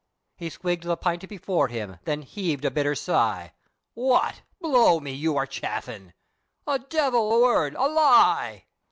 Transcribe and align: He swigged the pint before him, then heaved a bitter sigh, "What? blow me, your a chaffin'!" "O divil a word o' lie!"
He 0.35 0.49
swigged 0.49 0.81
the 0.85 0.97
pint 0.97 1.29
before 1.29 1.67
him, 1.67 1.99
then 2.05 2.23
heaved 2.23 2.65
a 2.65 2.71
bitter 2.71 2.95
sigh, 2.95 3.53
"What? 3.93 4.41
blow 4.59 4.99
me, 4.99 5.11
your 5.13 5.43
a 5.43 5.47
chaffin'!" 5.47 6.15
"O 6.65 6.79
divil 6.79 7.31
a 7.33 7.39
word 7.39 7.75
o' 7.75 7.87
lie!" 7.87 8.65